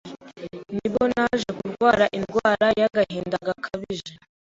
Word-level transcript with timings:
nibwo 0.75 1.03
naje 1.13 1.49
kurwara 1.59 2.05
indwara 2.17 2.67
y’agahinda 2.79 3.35
gakabije 3.47 4.13